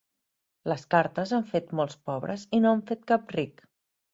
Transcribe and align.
Les 0.71 0.85
cartes 0.93 1.35
han 1.39 1.45
fet 1.51 1.69
molts 1.81 1.99
pobres 2.11 2.49
i 2.59 2.63
no 2.65 2.73
han 2.73 2.85
fet 2.93 3.07
cap 3.13 3.37
ric. 3.41 3.67